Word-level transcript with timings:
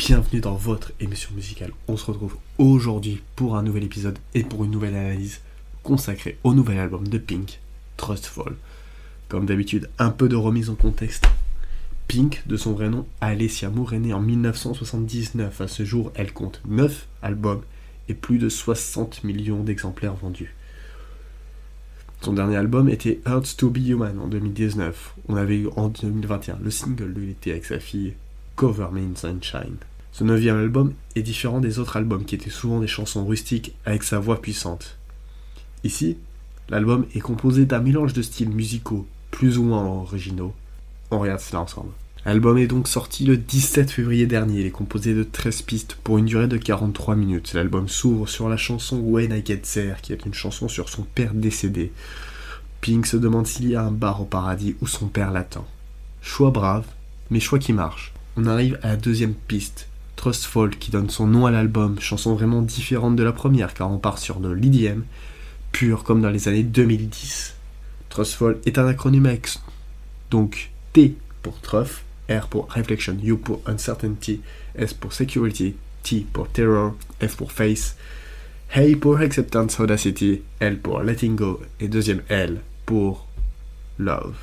bienvenue 0.00 0.40
dans 0.40 0.54
votre 0.54 0.92
émission 0.98 1.28
musicale. 1.34 1.72
On 1.86 1.98
se 1.98 2.06
retrouve 2.06 2.38
aujourd'hui 2.56 3.20
pour 3.36 3.54
un 3.54 3.62
nouvel 3.62 3.84
épisode 3.84 4.18
et 4.32 4.42
pour 4.42 4.64
une 4.64 4.70
nouvelle 4.70 4.96
analyse 4.96 5.42
consacrée 5.82 6.38
au 6.42 6.54
nouvel 6.54 6.78
album 6.78 7.06
de 7.06 7.18
Pink, 7.18 7.60
Trustful. 7.98 8.56
Comme 9.28 9.44
d'habitude, 9.44 9.90
un 9.98 10.08
peu 10.08 10.30
de 10.30 10.36
remise 10.36 10.70
en 10.70 10.74
contexte. 10.74 11.26
Pink, 12.08 12.42
de 12.46 12.56
son 12.56 12.72
vrai 12.72 12.88
nom, 12.88 13.06
Alessia 13.20 13.68
Moore, 13.68 13.92
est 13.92 13.98
née 13.98 14.14
en 14.14 14.20
1979. 14.20 15.60
À 15.60 15.68
ce 15.68 15.84
jour, 15.84 16.12
elle 16.14 16.32
compte 16.32 16.62
9 16.66 17.06
albums 17.20 17.60
et 18.08 18.14
plus 18.14 18.38
de 18.38 18.48
60 18.48 19.22
millions 19.22 19.62
d'exemplaires 19.62 20.14
vendus. 20.14 20.54
Son 22.22 22.32
dernier 22.32 22.56
album 22.56 22.88
était 22.88 23.20
Hurts 23.26 23.54
to 23.58 23.68
Be 23.68 23.88
Human 23.88 24.18
en 24.18 24.28
2019. 24.28 25.16
On 25.28 25.36
avait 25.36 25.58
eu 25.58 25.68
en 25.76 25.88
2021 25.88 26.58
le 26.62 26.70
single 26.70 27.12
de 27.12 27.20
l'été 27.20 27.50
avec 27.50 27.66
sa 27.66 27.78
fille 27.78 28.14
Cover 28.56 28.88
Me 28.92 29.00
in 29.00 29.14
Sunshine. 29.14 29.76
Ce 30.12 30.24
neuvième 30.24 30.58
album 30.58 30.92
est 31.14 31.22
différent 31.22 31.60
des 31.60 31.78
autres 31.78 31.96
albums 31.96 32.24
qui 32.24 32.34
étaient 32.34 32.50
souvent 32.50 32.80
des 32.80 32.86
chansons 32.86 33.24
rustiques 33.24 33.74
avec 33.84 34.02
sa 34.02 34.18
voix 34.18 34.40
puissante. 34.40 34.98
Ici, 35.84 36.16
l'album 36.68 37.06
est 37.14 37.20
composé 37.20 37.64
d'un 37.64 37.80
mélange 37.80 38.12
de 38.12 38.22
styles 38.22 38.50
musicaux 38.50 39.06
plus 39.30 39.58
ou 39.58 39.64
moins 39.64 39.84
originaux. 39.84 40.54
On 41.10 41.18
regarde 41.18 41.40
cela 41.40 41.62
ensemble. 41.62 41.92
L'album 42.26 42.58
est 42.58 42.66
donc 42.66 42.86
sorti 42.86 43.24
le 43.24 43.38
17 43.38 43.90
février 43.90 44.26
dernier. 44.26 44.60
Il 44.60 44.66
est 44.66 44.70
composé 44.70 45.14
de 45.14 45.22
13 45.22 45.62
pistes 45.62 45.96
pour 46.04 46.18
une 46.18 46.26
durée 46.26 46.48
de 46.48 46.58
43 46.58 47.16
minutes. 47.16 47.54
L'album 47.54 47.88
s'ouvre 47.88 48.28
sur 48.28 48.48
la 48.48 48.58
chanson 48.58 48.98
When 48.98 49.32
I 49.32 49.42
Get 49.44 49.62
There, 49.62 49.96
qui 50.02 50.12
est 50.12 50.26
une 50.26 50.34
chanson 50.34 50.68
sur 50.68 50.90
son 50.90 51.02
père 51.02 51.32
décédé. 51.32 51.92
Pink 52.82 53.06
se 53.06 53.16
demande 53.16 53.46
s'il 53.46 53.68
y 53.68 53.76
a 53.76 53.82
un 53.82 53.90
bar 53.90 54.20
au 54.20 54.26
paradis 54.26 54.76
où 54.82 54.86
son 54.86 55.06
père 55.06 55.30
l'attend. 55.30 55.66
Choix 56.20 56.50
brave, 56.50 56.86
mais 57.30 57.40
choix 57.40 57.58
qui 57.58 57.72
marche. 57.72 58.12
On 58.36 58.46
arrive 58.46 58.78
à 58.82 58.88
la 58.88 58.96
deuxième 58.96 59.34
piste, 59.34 59.88
Trustful, 60.20 60.76
qui 60.76 60.90
donne 60.90 61.08
son 61.08 61.26
nom 61.26 61.46
à 61.46 61.50
l'album, 61.50 61.98
chanson 61.98 62.34
vraiment 62.34 62.60
différente 62.60 63.16
de 63.16 63.22
la 63.22 63.32
première, 63.32 63.72
car 63.72 63.90
on 63.90 63.96
part 63.96 64.18
sur 64.18 64.38
de 64.38 64.50
l'IDM, 64.50 65.00
pur 65.72 66.04
comme 66.04 66.20
dans 66.20 66.28
les 66.28 66.46
années 66.46 66.62
2010. 66.62 67.54
Trustful 68.10 68.58
est 68.66 68.76
un 68.76 68.86
acronyme 68.86 69.24
avec 69.24 69.48
donc 70.30 70.72
T 70.92 71.16
pour 71.40 71.58
Truff, 71.62 72.04
R 72.28 72.48
pour 72.48 72.70
Reflection, 72.70 73.16
U 73.24 73.36
pour 73.38 73.62
Uncertainty, 73.64 74.42
S 74.74 74.92
pour 74.92 75.14
Security, 75.14 75.74
T 76.02 76.26
pour 76.30 76.50
Terror, 76.50 76.94
F 77.26 77.36
pour 77.36 77.50
Face, 77.50 77.96
Hey 78.70 78.96
pour 78.96 79.16
Acceptance 79.20 79.80
Audacity, 79.80 80.42
L 80.58 80.80
pour 80.80 81.00
Letting 81.00 81.34
Go, 81.34 81.62
et 81.80 81.88
deuxième 81.88 82.20
L 82.28 82.60
pour 82.84 83.26
Love. 83.98 84.34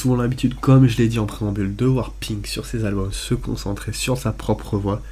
Souvent 0.00 0.16
l'habitude, 0.16 0.54
comme 0.54 0.88
je 0.88 0.96
l'ai 0.96 1.08
dit 1.08 1.18
en 1.18 1.26
préambule, 1.26 1.76
de 1.76 1.84
voir 1.84 2.12
Pink 2.12 2.46
sur 2.46 2.64
ses 2.64 2.86
albums 2.86 3.12
se 3.12 3.34
concentrer 3.34 3.92
sur 3.92 4.16
sa 4.16 4.32
propre 4.32 4.78
voix, 4.78 5.02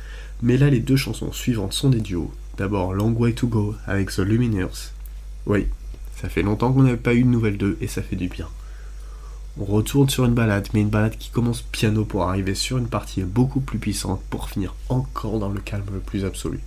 mais 0.40 0.56
là 0.56 0.70
les 0.70 0.80
deux 0.80 0.96
chansons 0.96 1.30
suivantes 1.30 1.74
sont 1.74 1.90
des 1.90 2.00
duos. 2.00 2.32
D'abord 2.56 2.94
Long 2.94 3.12
Way 3.12 3.34
to 3.34 3.48
Go 3.48 3.74
avec 3.86 4.10
The 4.10 4.20
Lumineers. 4.20 4.94
Oui, 5.44 5.66
ça 6.18 6.30
fait 6.30 6.40
longtemps 6.40 6.72
qu'on 6.72 6.84
n'avait 6.84 6.96
pas 6.96 7.12
eu 7.12 7.22
de 7.22 7.28
nouvelle 7.28 7.58
d'eux 7.58 7.76
et 7.82 7.86
ça 7.86 8.00
fait 8.00 8.16
du 8.16 8.28
bien. 8.28 8.48
On 9.60 9.66
retourne 9.66 10.08
sur 10.08 10.24
une 10.24 10.32
balade, 10.32 10.68
mais 10.72 10.80
une 10.80 10.88
balade 10.88 11.18
qui 11.18 11.28
commence 11.28 11.60
piano 11.60 12.06
pour 12.06 12.22
arriver 12.22 12.54
sur 12.54 12.78
une 12.78 12.88
partie 12.88 13.24
beaucoup 13.24 13.60
plus 13.60 13.78
puissante 13.78 14.22
pour 14.30 14.48
finir 14.48 14.74
encore 14.88 15.38
dans 15.38 15.50
le 15.50 15.60
calme 15.60 15.84
le 15.92 16.00
plus 16.00 16.24
absolu. 16.24 16.60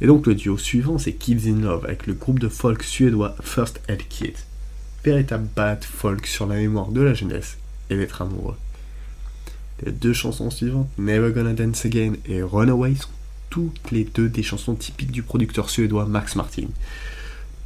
Et 0.00 0.08
donc 0.08 0.26
le 0.26 0.34
duo 0.34 0.58
suivant 0.58 0.98
c'est 0.98 1.12
Kids 1.12 1.48
in 1.48 1.60
Love 1.60 1.84
avec 1.84 2.08
le 2.08 2.14
groupe 2.14 2.40
de 2.40 2.48
folk 2.48 2.82
suédois 2.82 3.36
First 3.40 3.80
Aid 3.86 4.08
Kit 4.08 4.34
véritable 5.04 5.48
bad 5.54 5.84
folk 5.84 6.26
sur 6.26 6.46
la 6.46 6.56
mémoire 6.56 6.88
de 6.88 7.00
la 7.00 7.14
jeunesse 7.14 7.56
et 7.88 7.96
d'être 7.96 8.22
amoureux. 8.22 8.56
Les 9.84 9.92
deux 9.92 10.12
chansons 10.12 10.50
suivantes, 10.50 10.90
Never 10.98 11.32
Gonna 11.32 11.54
Dance 11.54 11.84
Again 11.86 12.12
et 12.26 12.42
Runaway, 12.42 12.94
sont 12.94 13.08
toutes 13.48 13.90
les 13.90 14.04
deux 14.04 14.28
des 14.28 14.42
chansons 14.42 14.74
typiques 14.74 15.10
du 15.10 15.22
producteur 15.22 15.70
suédois 15.70 16.06
Max 16.06 16.36
Martin. 16.36 16.66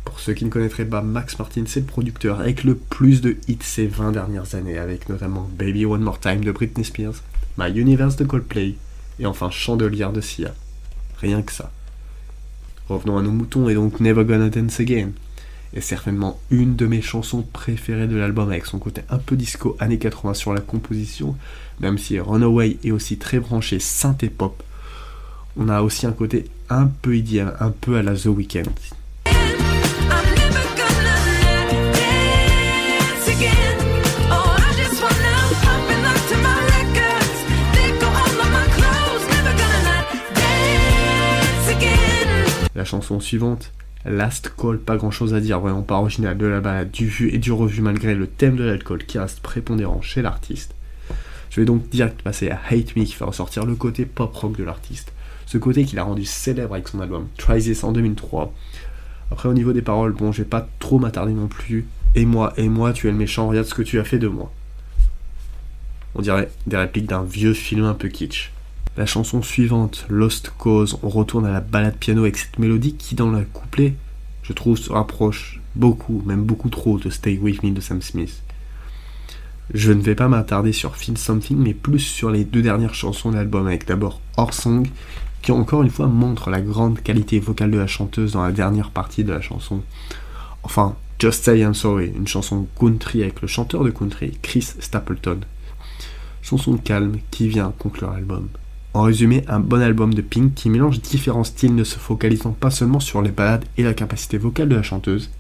Pour 0.05 0.21
ceux 0.21 0.35
qui 0.35 0.45
ne 0.45 0.51
connaîtraient 0.51 0.85
pas 0.85 1.03
Max 1.03 1.39
Martin, 1.39 1.65
c'est 1.67 1.81
le 1.81 1.87
producteur 1.87 2.41
avec 2.41 2.63
le 2.63 2.75
plus 2.75 3.21
de 3.21 3.37
hits 3.49 3.59
ces 3.63 3.87
20 3.87 4.13
dernières 4.13 4.55
années, 4.55 4.79
avec 4.79 5.09
notamment 5.09 5.49
Baby 5.59 5.87
One 5.87 6.03
More 6.03 6.21
Time 6.21 6.45
de 6.45 6.53
Britney 6.53 6.85
Spears, 6.85 7.23
My 7.59 7.71
Universe 7.71 8.17
de 8.17 8.25
Coldplay, 8.25 8.77
et 9.19 9.27
enfin 9.27 9.51
Chandelier 9.51 10.09
de 10.13 10.21
Sia. 10.21 10.55
Rien 11.19 11.43
que 11.43 11.53
ça. 11.53 11.71
Revenons 12.89 13.19
à 13.19 13.23
nos 13.23 13.31
moutons 13.31 13.69
et 13.69 13.75
donc 13.75 14.01
Never 14.01 14.25
Gonna 14.25 14.51
Dance 14.51 14.79
Again, 14.79 15.11
est 15.75 15.81
certainement 15.81 16.39
une 16.51 16.77
de 16.77 16.87
mes 16.87 17.03
chansons 17.03 17.43
préférées 17.43 18.07
de 18.07 18.17
l'album 18.17 18.49
avec 18.49 18.67
son 18.67 18.79
côté 18.79 19.03
un 19.11 19.19
peu 19.19 19.37
disco 19.37 19.77
années 19.81 19.99
80 19.99 20.35
sur 20.35 20.55
la 20.55 20.61
composition, 20.61 21.37
même 21.81 21.99
si 21.99 22.19
Runaway 22.19 22.79
est 22.85 22.93
aussi 22.93 23.19
très 23.19 23.41
branché 23.41 23.81
synthé 23.81 24.29
pop. 24.29 24.63
On 25.57 25.69
a 25.69 25.83
aussi 25.83 26.07
un 26.07 26.13
côté 26.13 26.47
un 26.71 26.87
peu 26.87 27.17
idéal, 27.17 27.57
un 27.61 27.71
peu 27.71 27.97
à 27.97 28.03
la 28.03 28.15
The 28.15 28.27
Weeknd. 28.27 28.63
La 42.77 42.85
chanson 42.85 43.21
suivante, 43.21 43.71
Last 44.05 44.53
Call, 44.57 44.79
pas 44.79 44.97
grand 44.97 45.11
chose 45.11 45.33
à 45.35 45.41
dire, 45.41 45.61
vraiment 45.61 45.83
pas 45.83 45.97
original 45.97 46.37
de 46.37 46.47
la 46.47 46.61
balade, 46.61 46.91
du 46.91 47.07
vu 47.07 47.33
et 47.33 47.39
du 47.39 47.53
revu 47.53 47.81
malgré 47.81 48.15
le 48.15 48.27
thème 48.27 48.57
de 48.57 48.65
l'alcool 48.65 49.05
qui 49.05 49.19
reste 49.19 49.41
prépondérant 49.41 50.03
chez 50.03 50.21
l'artiste. 50.21 50.75
Je 51.51 51.61
vais 51.61 51.67
donc 51.67 51.89
direct 51.89 52.21
passer 52.23 52.51
à 52.51 52.61
Hate 52.69 52.97
Me 52.97 53.05
qui 53.05 53.13
fait 53.13 53.25
ressortir 53.25 53.65
le 53.65 53.75
côté 53.77 54.05
pop 54.05 54.35
rock 54.35 54.57
de 54.59 54.65
l'artiste, 54.65 55.13
ce 55.47 55.57
côté 55.57 55.85
qu'il 55.85 55.99
a 55.99 56.03
rendu 56.03 56.25
célèbre 56.25 56.75
avec 56.75 56.89
son 56.89 57.01
album 57.01 57.29
Try 57.39 57.61
This 57.61 57.85
en 57.85 57.93
2003. 57.93 58.53
Après 59.31 59.49
au 59.49 59.55
niveau 59.55 59.73
des 59.73 59.83
paroles, 59.83 60.13
bon 60.13 60.33
je 60.33 60.43
vais 60.43 60.49
pas 60.49 60.69
trop 60.79 60.99
m'attarder 60.99 61.33
non 61.33 61.49
plus. 61.49 61.87
Et 62.15 62.27
moi, 62.27 62.53
et 62.57 62.69
moi, 62.69 62.93
tu 62.93 63.09
es 63.09 63.11
le 63.11 63.17
méchant, 63.17 63.49
regarde 63.49 63.67
ce 63.67 63.75
que 63.75 63.83
tu 63.83 63.99
as 63.99 64.05
fait 64.05 64.19
de 64.19 64.29
moi. 64.29 64.53
On 66.15 66.23
dirait 66.23 66.49
des 66.67 66.77
répliques 66.77 67.07
d'un 67.07 67.25
vieux 67.25 67.55
film 67.55 67.85
un 67.85 67.95
peu 67.95 68.09
kitsch. 68.09 68.53
La 68.97 69.07
chanson 69.07 69.43
suivante, 69.43 70.07
Lost 70.09 70.53
Cause, 70.57 70.99
on 71.03 71.09
retourne 71.09 71.47
à 71.47 71.53
la 71.53 71.61
balade 71.61 71.97
piano 71.97 72.23
avec 72.23 72.37
cette 72.37 72.61
mélodie 72.61 72.95
qui, 72.95 73.17
dans 73.17 73.29
le 73.29 73.45
couplet, 73.45 73.95
je 74.45 74.53
trouve, 74.53 74.79
se 74.79 74.93
rapproche 74.93 75.61
beaucoup, 75.75 76.23
même 76.27 76.45
beaucoup 76.45 76.69
trop 76.69 76.99
de 76.99 77.11
Stay 77.11 77.37
With 77.37 77.65
Me 77.65 77.73
de 77.73 77.81
Sam 77.81 78.01
Smith. 78.01 78.43
Je 79.73 79.91
ne 79.91 80.01
vais 80.01 80.15
pas 80.15 80.29
m'attarder 80.29 80.73
sur 80.73 80.95
Feel 80.95 81.19
Something, 81.19 81.59
mais 81.59 81.75
plus 81.75 81.99
sur 81.99 82.31
les 82.31 82.45
deux 82.45 82.63
dernières 82.63 82.95
chansons 82.95 83.33
de 83.33 83.37
l'album, 83.37 83.67
avec 83.67 83.85
d'abord 83.85 84.21
Or 84.37 84.55
Song, 84.55 84.87
qui 85.43 85.51
encore 85.51 85.83
une 85.83 85.91
fois 85.91 86.07
montre 86.07 86.49
la 86.49 86.61
grande 86.61 87.01
qualité 87.01 87.41
vocale 87.41 87.73
de 87.73 87.79
la 87.79 87.89
chanteuse 87.89 88.33
dans 88.33 88.45
la 88.45 88.53
dernière 88.53 88.91
partie 88.91 89.25
de 89.25 89.33
la 89.33 89.41
chanson. 89.41 89.83
Enfin, 90.63 90.95
Just 91.19 91.43
Say 91.43 91.61
I'm 91.61 91.75
Sorry, 91.75 92.13
une 92.15 92.29
chanson 92.29 92.69
country 92.79 93.23
avec 93.23 93.43
le 93.43 93.49
chanteur 93.49 93.83
de 93.83 93.91
country, 93.91 94.39
Chris 94.41 94.75
Stapleton. 94.79 95.41
Chanson 96.43 96.77
calme 96.77 97.17
qui 97.33 97.49
vient 97.49 97.73
conclure 97.77 98.13
l'album. 98.13 98.49
En 98.95 99.03
résumé, 99.03 99.43
un 99.49 99.59
bon 99.59 99.83
album 99.83 100.15
de 100.15 100.23
Pink 100.23 100.55
qui 100.55 100.71
mélange 100.71 101.01
différents 101.01 101.43
styles 101.43 101.75
ne 101.75 101.83
se 101.83 101.99
focalisant 101.99 102.53
pas 102.53 102.71
seulement 102.71 103.01
sur 103.01 103.23
les 103.23 103.33
balades 103.33 103.65
et 103.77 103.83
la 103.83 103.93
capacité 103.93 104.39
vocale 104.39 104.69
de 104.69 104.77
la 104.77 104.85
chanteuse, 104.85 105.31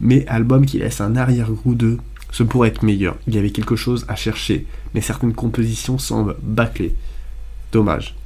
mais 0.00 0.26
album 0.26 0.66
qui 0.66 0.78
laisse 0.78 1.00
un 1.00 1.14
arrière-goût 1.14 1.76
de 1.76 1.98
ce 2.32 2.42
pourrait 2.42 2.70
être 2.70 2.82
meilleur, 2.82 3.16
il 3.28 3.34
y 3.36 3.38
avait 3.38 3.50
quelque 3.50 3.76
chose 3.76 4.04
à 4.08 4.16
chercher, 4.16 4.66
mais 4.92 5.00
certaines 5.00 5.34
compositions 5.34 5.98
semblent 5.98 6.34
bâclées. 6.42 6.96
Dommage. 7.70 8.16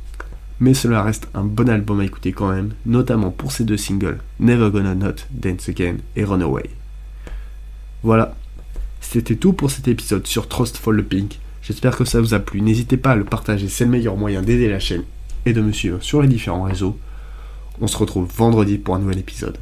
Mais 0.61 0.73
cela 0.73 1.03
reste 1.03 1.29
un 1.35 1.45
bon 1.45 1.69
album 1.69 2.01
à 2.01 2.07
écouter 2.07 2.33
quand 2.33 2.51
même, 2.51 2.73
notamment 2.87 3.31
pour 3.31 3.53
ces 3.53 3.65
deux 3.65 3.77
singles, 3.77 4.19
Never 4.41 4.71
Gonna 4.71 4.95
Not 4.95 5.17
Dance 5.31 5.69
Again 5.69 5.97
et 6.17 6.25
Runaway. 6.25 6.71
Voilà, 8.03 8.35
c'était 9.03 9.37
tout 9.37 9.53
pour 9.53 9.71
cet 9.71 9.89
épisode 9.89 10.27
sur 10.27 10.49
Trustful 10.49 11.05
Pink. 11.05 11.39
J'espère 11.69 11.99
que 11.99 12.07
ça 12.07 12.19
vous 12.19 12.33
a 12.33 12.39
plu. 12.39 12.63
N'hésitez 12.63 12.97
pas 12.97 13.11
à 13.11 13.15
le 13.15 13.25
partager, 13.25 13.69
c'est 13.69 13.85
le 13.85 13.91
meilleur 13.91 14.17
moyen 14.17 14.41
d'aider 14.41 14.71
la 14.71 14.81
chaîne 14.81 15.05
et 15.45 15.53
de 15.53 15.61
me 15.61 15.71
suivre 15.71 16.03
sur 16.03 16.23
les 16.23 16.29
différents 16.29 16.63
réseaux. 16.63 16.99
On 17.83 17.87
se 17.87 17.99
retrouve 17.99 18.27
vendredi 18.35 18.79
pour 18.79 18.95
un 18.95 19.01
nouvel 19.01 19.19
épisode. 19.19 19.55